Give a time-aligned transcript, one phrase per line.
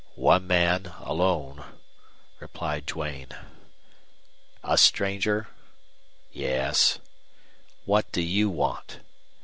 [0.15, 1.63] "One man alone,"
[2.39, 3.33] replied Duane.
[4.63, 5.49] "A stranger?"
[6.31, 6.97] "Yes."
[7.85, 9.01] "What do you want?"